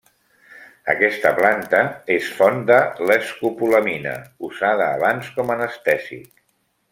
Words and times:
Aquesta 0.93 1.31
planta 1.39 1.81
és 2.15 2.29
font 2.39 2.57
de 2.71 2.77
l'escopolamina, 3.11 4.15
usada 4.51 4.89
abans 4.99 5.31
com 5.37 5.55
anestèsic. 5.59 6.29